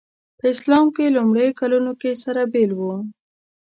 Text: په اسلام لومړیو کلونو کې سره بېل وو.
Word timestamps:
په 0.37 0.45
اسلام 0.53 0.85
لومړیو 1.15 1.57
کلونو 1.59 1.91
کې 2.01 2.11
سره 2.23 2.41
بېل 2.53 2.71
وو. 2.75 2.95